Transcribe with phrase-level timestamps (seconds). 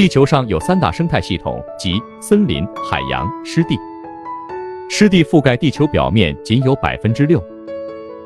[0.00, 3.76] 地球上有三大生态系统，即森林、海洋、湿地。
[4.88, 7.38] 湿地覆盖地球表面仅有百分之六，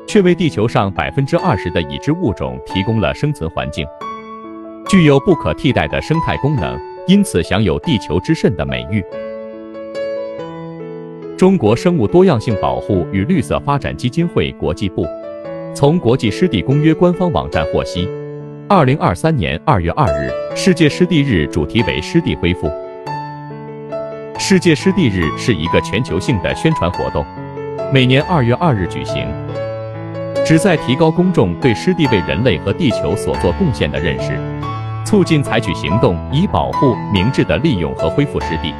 [0.07, 3.85] 却为地球上百分之二十的已知物种提供了生存环境，
[4.87, 9.03] 具有不可替代的生态功能，因此享有“地球之肾”的美誉。
[11.37, 15.05] 中国生物多样性保护与绿色发展基金会国际部
[15.75, 18.07] 从国际湿地公约官方网站获悉。
[18.67, 22.67] 二零二三年二月二日，世界湿地日主题为“湿地恢复”。
[24.39, 27.23] 世界湿地日是一个全球性的宣传活动，
[27.93, 29.27] 每年二月二日举行，
[30.43, 34.35] 旨在提高公众对湿地为人类和地球所做贡献的认识，
[35.05, 38.73] 促进采取行动以保护、明智的利用和恢复湿地。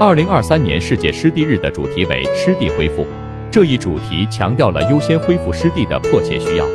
[0.00, 3.06] 二零二三年世界湿地日的主题为“湿地恢复”，
[3.48, 6.66] 这一主题强调了优先恢复湿地的迫切需要。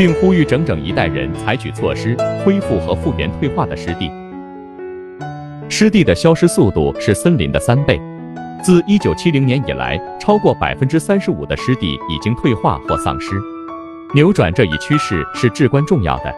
[0.00, 4.10] 并呼吁整整一代人采取措施，恢复和复原退化的湿地。
[5.68, 8.00] 湿地的消失速度是森林的三倍。
[8.64, 13.32] 自1970年以来，超过百分之三十五的湿地已经退化或丧失。
[14.14, 16.34] 扭转这一趋势是至关重要的。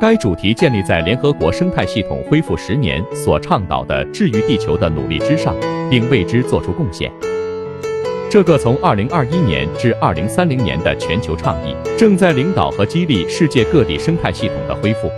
[0.00, 5.54] 该主题建立在联合国生态系统恢复十年所倡导的治愈地球的努力之上，
[5.88, 7.08] 并为之做出贡献。
[8.34, 15.08] 这个从二零二一年至二零三零年的全球倡议，正在领导和激励世界各地生态系统的恢复。